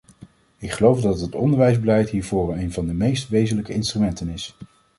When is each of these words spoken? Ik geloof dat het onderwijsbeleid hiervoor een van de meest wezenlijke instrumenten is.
Ik 0.57 0.71
geloof 0.71 1.01
dat 1.01 1.19
het 1.21 1.35
onderwijsbeleid 1.35 2.09
hiervoor 2.09 2.53
een 2.55 2.71
van 2.71 2.85
de 2.87 2.93
meest 2.93 3.29
wezenlijke 3.29 3.73
instrumenten 3.73 4.29
is. 4.29 4.55